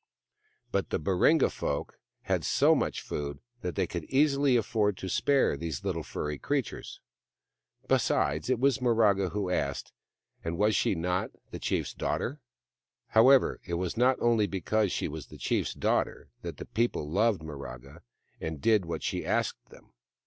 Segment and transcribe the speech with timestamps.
[0.71, 5.55] But the Baringa folk had so much food that they could easily afford to spare
[5.55, 6.99] these little furry things.
[7.87, 9.93] Besides, it was Miraga who asked,
[10.43, 12.39] and was she not the chief's daughter?
[13.09, 17.43] However, it was not only because she was the chief's daughter that the people loved
[17.43, 18.01] Miraga
[18.39, 19.93] and did what she asked them.